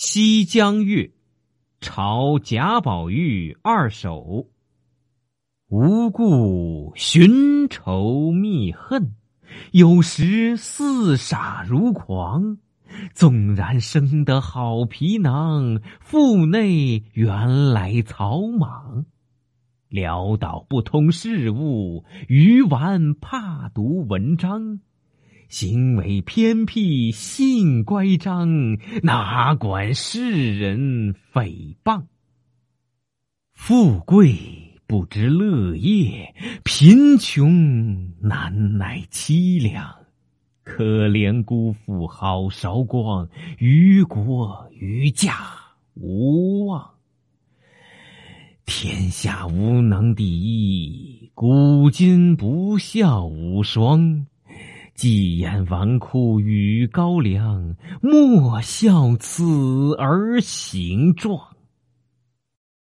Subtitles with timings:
[0.00, 1.02] 西江月·
[1.80, 4.46] 朝贾宝玉二首。
[5.70, 9.16] 无故寻仇觅恨，
[9.72, 12.58] 有时似傻如狂。
[13.12, 19.04] 纵然生得好皮囊，腹内原来草莽。
[19.90, 24.78] 潦倒不通事物，愚顽怕读文章。
[25.48, 32.04] 行为偏僻性乖张，哪管世人诽谤？
[33.54, 34.36] 富贵
[34.86, 36.34] 不知乐业，
[36.64, 39.94] 贫穷难耐凄凉。
[40.62, 45.34] 可怜辜负好韶光，于国于家
[45.94, 46.90] 无望。
[48.66, 54.26] 天下无能第一，古今不孝无双。
[54.98, 61.40] 既言纨绔与高粱，莫笑此儿形状。